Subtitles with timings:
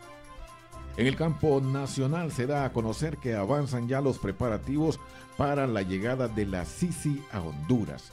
[0.97, 5.01] En el campo nacional se da a conocer que avanzan ya los preparativos
[5.37, 8.13] para la llegada de la Sisi a Honduras.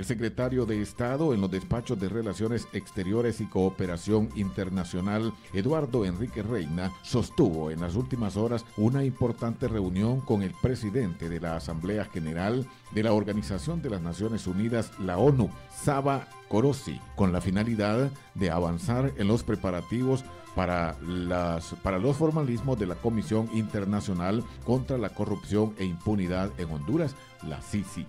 [0.00, 6.42] El secretario de Estado en los despachos de Relaciones Exteriores y Cooperación Internacional, Eduardo Enrique
[6.42, 12.06] Reina, sostuvo en las últimas horas una importante reunión con el presidente de la Asamblea
[12.06, 18.10] General de la Organización de las Naciones Unidas, la ONU, Saba Korosi, con la finalidad
[18.34, 20.96] de avanzar en los preparativos para,
[21.82, 27.14] para los formalismos de la Comisión Internacional contra la Corrupción e Impunidad en Honduras,
[27.46, 28.06] la CICI.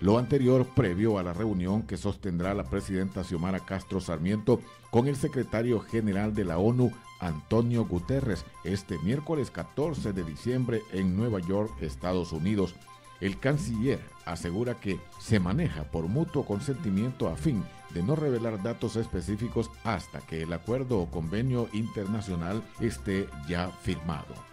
[0.00, 5.16] Lo anterior previo a la reunión que sostendrá la presidenta Xiomara Castro Sarmiento con el
[5.16, 11.82] secretario general de la ONU, Antonio Guterres, este miércoles 14 de diciembre en Nueva York,
[11.82, 12.74] Estados Unidos.
[13.20, 18.96] El canciller asegura que se maneja por mutuo consentimiento a fin de no revelar datos
[18.96, 24.49] específicos hasta que el acuerdo o convenio internacional esté ya firmado.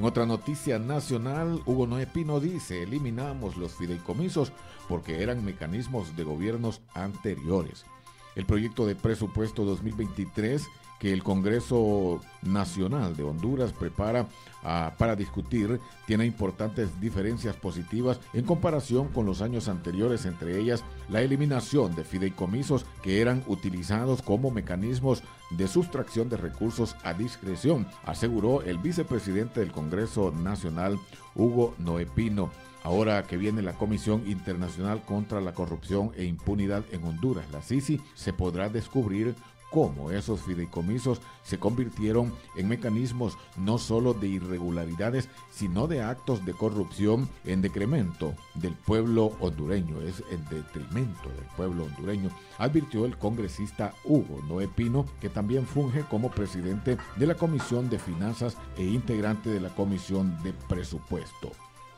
[0.00, 4.50] En otra noticia nacional, Hugo Noé Pino dice, eliminamos los fideicomisos
[4.88, 7.84] porque eran mecanismos de gobiernos anteriores.
[8.34, 10.66] El proyecto de presupuesto 2023
[11.00, 14.28] que el Congreso Nacional de Honduras prepara
[14.62, 20.84] ah, para discutir tiene importantes diferencias positivas en comparación con los años anteriores, entre ellas
[21.08, 27.86] la eliminación de fideicomisos que eran utilizados como mecanismos de sustracción de recursos a discreción,
[28.04, 30.98] aseguró el vicepresidente del Congreso Nacional,
[31.34, 32.50] Hugo Noepino.
[32.82, 38.00] Ahora que viene la Comisión Internacional contra la Corrupción e Impunidad en Honduras, la CICI,
[38.14, 39.34] se podrá descubrir
[39.70, 46.52] cómo esos fideicomisos se convirtieron en mecanismos no solo de irregularidades, sino de actos de
[46.52, 53.94] corrupción en decremento del pueblo hondureño, es en detrimento del pueblo hondureño, advirtió el congresista
[54.04, 59.50] Hugo Noé Pino, que también funge como presidente de la Comisión de Finanzas e integrante
[59.50, 61.52] de la Comisión de Presupuesto.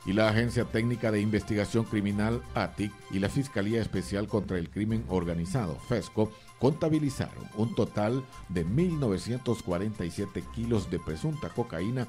[0.04, 5.04] Y la Agencia Técnica de Investigación Criminal ATIC y la Fiscalía Especial contra el Crimen
[5.08, 6.32] Organizado FESCO
[6.62, 12.06] contabilizaron un total de 1.947 kilos de presunta cocaína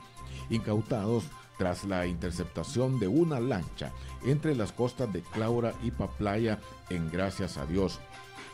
[0.52, 1.24] incautados
[1.58, 3.92] tras la interceptación de una lancha
[4.24, 6.60] entre las costas de Claura y Paplaya
[6.92, 8.00] en Gracias a Dios.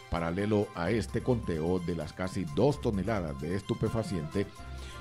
[0.10, 4.48] Paralelo a este conteo de las casi dos toneladas de estupefaciente,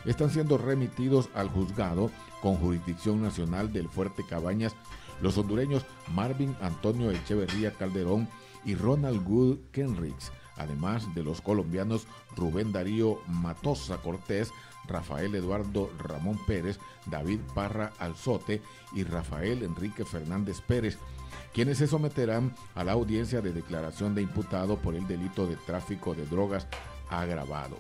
[0.05, 2.11] están siendo remitidos al juzgado
[2.43, 4.75] con jurisdicción nacional del Fuerte Cabañas
[5.21, 8.29] los hondureños Marvin Antonio Echeverría Calderón
[8.65, 14.53] y Ronald Good Kenricks, además de los colombianos Rubén Darío Matosa Cortés,
[14.87, 20.99] Rafael Eduardo Ramón Pérez, David Parra Alzote y Rafael Enrique Fernández Pérez,
[21.53, 26.15] quienes se someterán a la audiencia de declaración de imputado por el delito de tráfico
[26.15, 26.67] de drogas
[27.11, 27.79] agravado.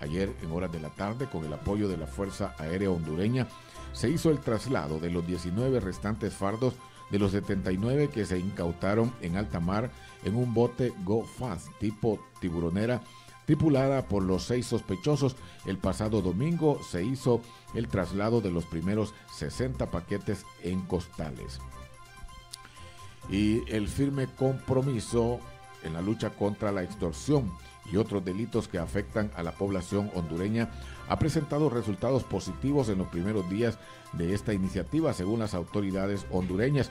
[0.00, 3.48] Ayer, en horas de la tarde, con el apoyo de la Fuerza Aérea Hondureña,
[3.92, 6.74] se hizo el traslado de los 19 restantes fardos
[7.10, 9.90] de los 79 que se incautaron en alta mar
[10.24, 13.02] en un bote Go Fast tipo tiburonera
[13.48, 15.34] tripulada por los seis sospechosos.
[15.64, 17.40] El pasado domingo se hizo
[17.74, 21.58] el traslado de los primeros 60 paquetes en costales.
[23.30, 25.40] Y el firme compromiso
[25.82, 27.50] en la lucha contra la extorsión
[27.90, 30.70] y otros delitos que afectan a la población hondureña
[31.08, 33.78] ha presentado resultados positivos en los primeros días
[34.12, 36.90] de esta iniciativa, según las autoridades hondureñas.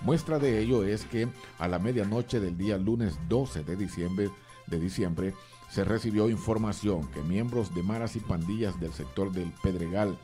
[0.00, 1.28] Muestra de ello es que
[1.58, 4.30] a la medianoche del día lunes 12 de diciembre,
[4.66, 5.34] de diciembre
[5.70, 10.18] se recibió información que miembros de maras y pandillas del sector del Pedregal,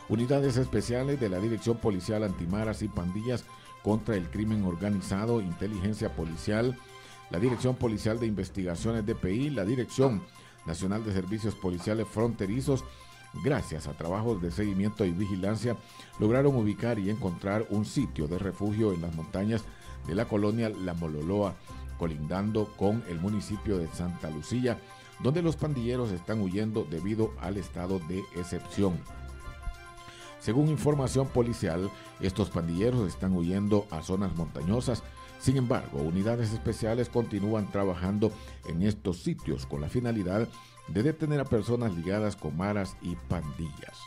[0.08, 3.44] Unidades especiales de la Dirección Policial Antimaras y Pandillas
[3.82, 6.78] contra el Crimen Organizado, Inteligencia Policial,
[7.30, 10.22] la Dirección Policial de Investigaciones DPI, la Dirección
[10.66, 12.84] Nacional de Servicios Policiales Fronterizos,
[13.44, 15.76] gracias a trabajos de seguimiento y vigilancia,
[16.18, 19.64] lograron ubicar y encontrar un sitio de refugio en las montañas
[20.06, 21.54] de la colonia La Mololoa,
[21.98, 24.78] colindando con el municipio de Santa Lucía,
[25.20, 28.98] donde los pandilleros están huyendo debido al estado de excepción.
[30.40, 31.90] Según información policial,
[32.20, 35.02] estos pandilleros están huyendo a zonas montañosas.
[35.40, 38.32] Sin embargo, unidades especiales continúan trabajando
[38.68, 40.48] en estos sitios con la finalidad
[40.88, 43.98] de detener a personas ligadas con maras y pandillas.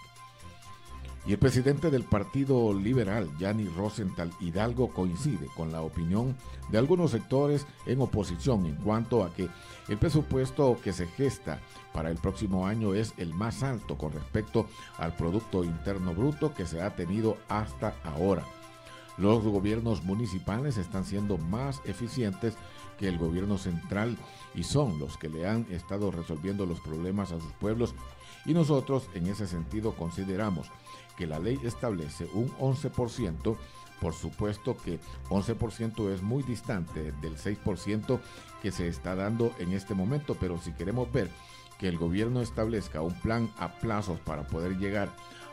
[1.26, 6.36] Y el presidente del Partido Liberal, Yanni Rosenthal Hidalgo, coincide con la opinión
[6.70, 9.48] de algunos sectores en oposición en cuanto a que
[9.88, 11.60] el presupuesto que se gesta
[11.94, 16.66] para el próximo año es el más alto con respecto al Producto Interno Bruto que
[16.66, 18.44] se ha tenido hasta ahora.
[19.18, 22.56] Los gobiernos municipales están siendo más eficientes
[22.98, 24.18] que el gobierno central
[24.56, 27.94] y son los que le han estado resolviendo los problemas a sus pueblos
[28.46, 30.68] y nosotros en ese sentido consideramos
[31.22, 33.56] que la ley establece un 11%,
[34.00, 38.20] por supuesto que 11% es muy distante del 6%
[38.60, 41.30] que se está dando en este momento, pero si queremos ver
[41.78, 45.10] que el gobierno establezca un plan a plazos para poder llegar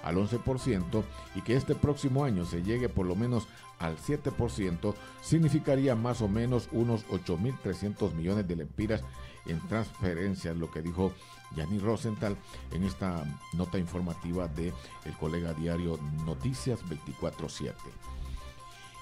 [0.09, 3.47] al 11% y que este próximo año se llegue por lo menos
[3.79, 9.03] al 7%, significaría más o menos unos 8.300 millones de lempiras
[9.47, 11.13] en transferencias, lo que dijo
[11.57, 12.37] Yanni Rosenthal
[12.73, 14.73] en esta nota informativa de
[15.05, 17.75] el colega diario Noticias 24-7.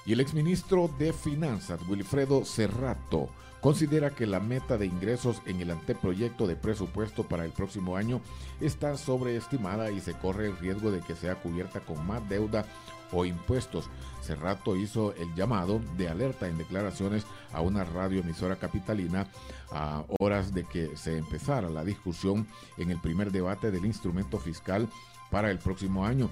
[0.07, 3.27] Y el exministro de Finanzas, Wilfredo Cerrato,
[3.59, 8.21] considera que la meta de ingresos en el anteproyecto de presupuesto para el próximo año
[8.61, 12.65] está sobreestimada y se corre el riesgo de que sea cubierta con más deuda
[13.11, 13.89] o impuestos.
[14.21, 19.27] Cerrato hizo el llamado de alerta en declaraciones a una radioemisora capitalina
[19.73, 24.87] a horas de que se empezara la discusión en el primer debate del instrumento fiscal
[25.29, 26.29] para el próximo año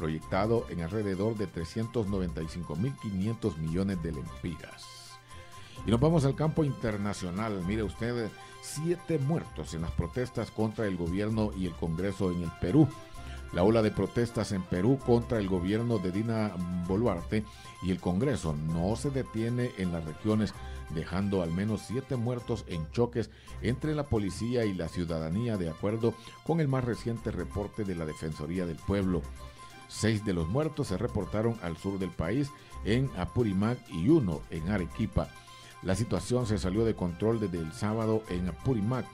[0.00, 5.18] proyectado en alrededor de 395.500 millones de lempiras.
[5.86, 7.62] Y nos vamos al campo internacional.
[7.66, 8.30] Mire usted,
[8.62, 12.88] siete muertos en las protestas contra el gobierno y el Congreso en el Perú.
[13.52, 16.54] La ola de protestas en Perú contra el gobierno de Dina
[16.86, 17.44] Boluarte
[17.82, 20.54] y el Congreso no se detiene en las regiones,
[20.94, 23.28] dejando al menos siete muertos en choques
[23.60, 26.14] entre la policía y la ciudadanía, de acuerdo
[26.46, 29.20] con el más reciente reporte de la Defensoría del Pueblo.
[29.90, 32.50] Seis de los muertos se reportaron al sur del país,
[32.84, 35.28] en Apurimac y uno en Arequipa.
[35.82, 39.04] La situación se salió de control desde el sábado en Apurimac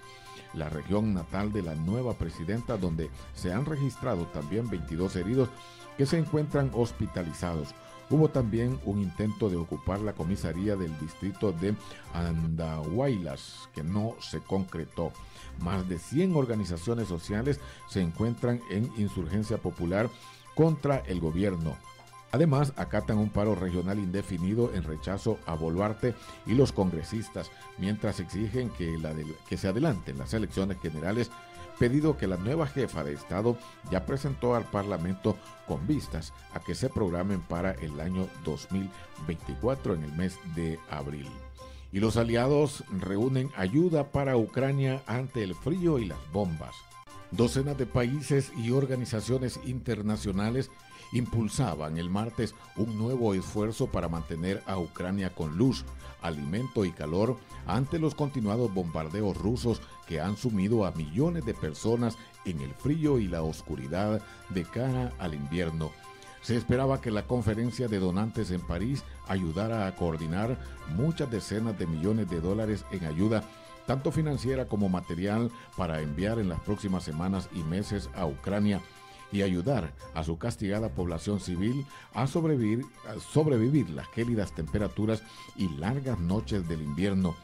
[0.52, 5.48] la región natal de la nueva presidenta, donde se han registrado también 22 heridos
[5.96, 7.74] que se encuentran hospitalizados.
[8.08, 11.74] Hubo también un intento de ocupar la comisaría del distrito de
[12.14, 15.12] Andahuaylas, que no se concretó.
[15.58, 17.58] Más de 100 organizaciones sociales
[17.88, 20.08] se encuentran en insurgencia popular
[20.56, 21.76] contra el gobierno.
[22.32, 26.14] Además, acatan un paro regional indefinido en rechazo a Boluarte
[26.44, 28.98] y los congresistas, mientras exigen que,
[29.48, 31.30] que se adelanten las elecciones generales,
[31.78, 33.56] pedido que la nueva jefa de Estado
[33.90, 35.36] ya presentó al Parlamento
[35.68, 41.28] con vistas a que se programen para el año 2024 en el mes de abril.
[41.92, 46.74] Y los aliados reúnen ayuda para Ucrania ante el frío y las bombas.
[47.36, 50.70] Docenas de países y organizaciones internacionales
[51.12, 55.84] impulsaban el martes un nuevo esfuerzo para mantener a Ucrania con luz,
[56.22, 62.16] alimento y calor ante los continuados bombardeos rusos que han sumido a millones de personas
[62.46, 65.90] en el frío y la oscuridad de cara al invierno.
[66.40, 70.58] Se esperaba que la conferencia de donantes en París ayudara a coordinar
[70.96, 73.44] muchas decenas de millones de dólares en ayuda
[73.86, 78.80] tanto financiera como material para enviar en las próximas semanas y meses a Ucrania
[79.32, 82.84] y ayudar a su castigada población civil a sobrevivir,
[83.32, 85.22] sobrevivir las gélidas temperaturas
[85.56, 87.34] y largas noches del invierno.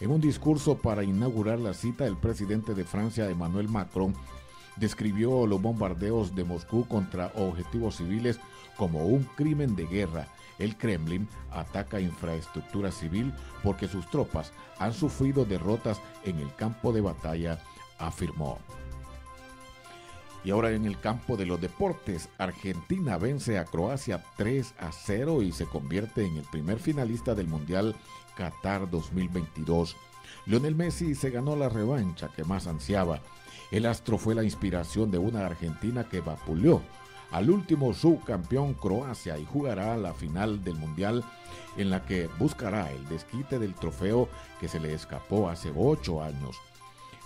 [0.00, 4.14] En un discurso para inaugurar la cita, el presidente de Francia, Emmanuel Macron,
[4.76, 8.40] describió los bombardeos de Moscú contra objetivos civiles
[8.76, 10.28] como un crimen de guerra.
[10.58, 13.32] El Kremlin ataca infraestructura civil
[13.62, 17.58] porque sus tropas han sufrido derrotas en el campo de batalla,
[17.98, 18.58] afirmó.
[20.44, 25.42] Y ahora en el campo de los deportes, Argentina vence a Croacia 3 a 0
[25.42, 27.96] y se convierte en el primer finalista del Mundial
[28.36, 29.96] Qatar 2022.
[30.44, 33.20] Lionel Messi se ganó la revancha que más ansiaba.
[33.70, 36.82] El astro fue la inspiración de una Argentina que vapuleó
[37.30, 41.24] al último subcampeón Croacia y jugará la final del Mundial
[41.76, 44.28] en la que buscará el desquite del trofeo
[44.60, 46.56] que se le escapó hace ocho años.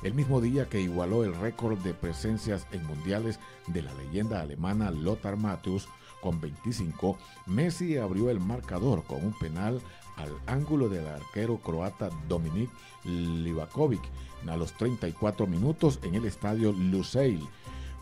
[0.02, 4.90] El mismo día que igualó el récord de presencias en mundiales de la leyenda alemana
[4.90, 5.88] Lothar Matthäus
[6.22, 9.80] con 25, Messi abrió el marcador con un penal
[10.16, 12.70] al ángulo del arquero croata Dominik
[13.04, 14.02] Livakovic
[14.46, 17.46] a los 34 minutos en el estadio Lusail.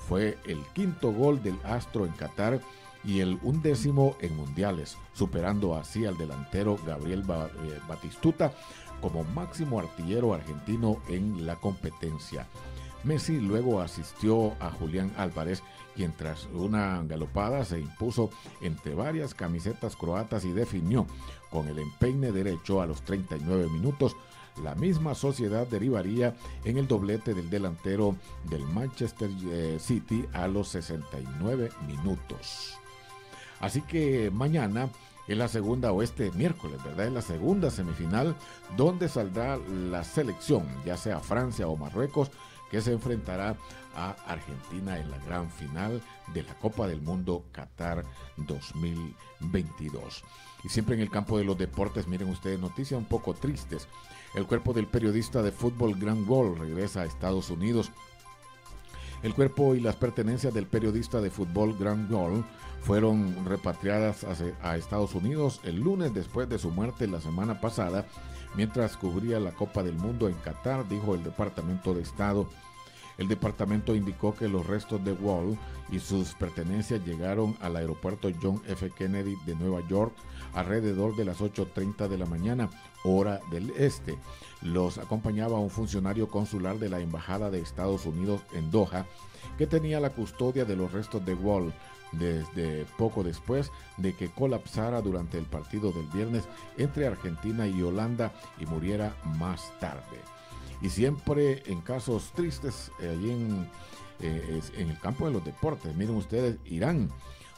[0.09, 2.61] Fue el quinto gol del Astro en Qatar
[3.05, 8.53] y el undécimo en mundiales, superando así al delantero Gabriel eh, Batistuta
[9.01, 12.47] como máximo artillero argentino en la competencia.
[13.05, 15.63] Messi luego asistió a Julián Álvarez,
[15.95, 21.07] quien tras una galopada se impuso entre varias camisetas croatas y definió
[21.51, 24.17] con el empeine derecho a los 39 minutos.
[24.63, 26.35] La misma sociedad derivaría
[26.65, 32.79] en el doblete del delantero del Manchester eh, City a los 69 minutos.
[33.61, 34.89] Así que mañana
[35.27, 37.07] es la segunda o este miércoles, ¿verdad?
[37.07, 38.37] Es la segunda semifinal
[38.77, 42.31] donde saldrá la selección, ya sea Francia o Marruecos,
[42.71, 43.57] que se enfrentará
[43.95, 46.03] a Argentina en la gran final
[46.35, 48.05] de la Copa del Mundo Qatar
[48.37, 50.25] 2022.
[50.65, 53.89] Y siempre en el campo de los deportes, miren ustedes, noticias un poco tristes.
[54.35, 57.91] El cuerpo del periodista de fútbol Gran Gol regresa a Estados Unidos.
[59.23, 62.45] El cuerpo y las pertenencias del periodista de fútbol Gran Gol
[62.83, 64.25] fueron repatriadas
[64.63, 68.07] a Estados Unidos el lunes después de su muerte la semana pasada,
[68.55, 72.47] mientras cubría la Copa del Mundo en Qatar, dijo el Departamento de Estado.
[73.19, 75.59] El departamento indicó que los restos de Wall
[75.91, 78.91] y sus pertenencias llegaron al aeropuerto John F.
[78.91, 80.15] Kennedy de Nueva York
[80.53, 82.69] alrededor de las 8.30 de la mañana,
[83.05, 84.19] hora del este.
[84.63, 89.07] Los acompañaba un funcionario consular de la Embajada de Estados Unidos en Doha,
[89.59, 91.73] que tenía la custodia de los restos de Wall,
[92.13, 96.45] desde poco después de que colapsara durante el partido del viernes
[96.79, 100.21] entre Argentina y Holanda y muriera más tarde.
[100.83, 103.69] Y siempre en casos tristes, eh, allí en,
[104.21, 107.11] eh, en el campo de los deportes, miren ustedes, Irán,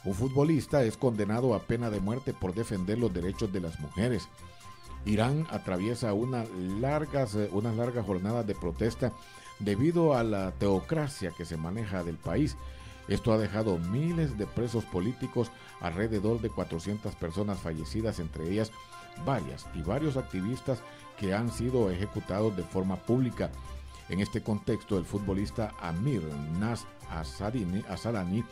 [0.05, 4.29] un futbolista es condenado a pena de muerte por defender los derechos de las mujeres.
[5.05, 6.45] Irán atraviesa una
[6.79, 9.13] largas, eh, unas largas jornadas de protesta
[9.59, 12.55] debido a la teocracia que se maneja del país
[13.09, 15.51] esto ha dejado miles de presos políticos,
[15.81, 18.71] alrededor de 400 personas fallecidas, entre ellas
[19.25, 20.79] varias y varios activistas
[21.17, 23.49] que han sido ejecutados de forma pública.
[24.09, 26.21] En este contexto, el futbolista Amir
[26.59, 28.43] Nas Asadani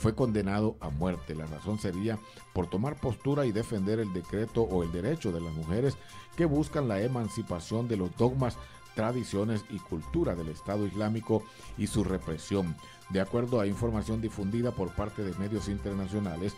[0.00, 1.34] fue condenado a muerte.
[1.34, 2.18] La razón sería
[2.54, 5.96] por tomar postura y defender el decreto o el derecho de las mujeres
[6.36, 8.56] que buscan la emancipación de los dogmas
[8.94, 11.42] tradiciones y cultura del Estado Islámico
[11.76, 12.76] y su represión.
[13.10, 16.54] De acuerdo a información difundida por parte de medios internacionales,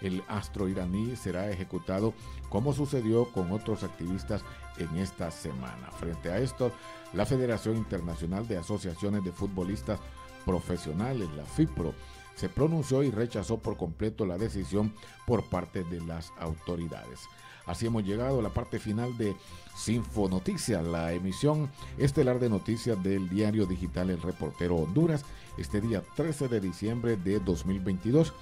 [0.00, 2.14] el astro iraní será ejecutado
[2.48, 4.42] como sucedió con otros activistas
[4.78, 5.90] en esta semana.
[5.98, 6.72] Frente a esto,
[7.12, 10.00] la Federación Internacional de Asociaciones de Futbolistas
[10.44, 11.92] Profesionales, la FIPRO,
[12.36, 14.94] se pronunció y rechazó por completo la decisión
[15.26, 17.20] por parte de las autoridades.
[17.66, 19.34] Así hemos llegado a la parte final de
[19.74, 25.24] Sinfo Noticias, la emisión estelar de noticias del diario digital El Reportero Honduras,
[25.58, 28.32] este día 13 de diciembre de 2022.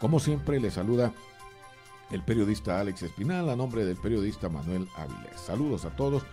[0.00, 1.12] Como siempre, le saluda
[2.10, 5.40] el periodista Alex Espinal a nombre del periodista Manuel Áviles.
[5.40, 6.24] Saludos a todos.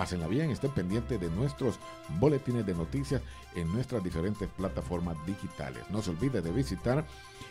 [0.00, 1.78] Pásenla bien, estén pendientes de nuestros
[2.18, 3.20] boletines de noticias
[3.54, 5.82] en nuestras diferentes plataformas digitales.
[5.90, 7.06] No se olvide de visitar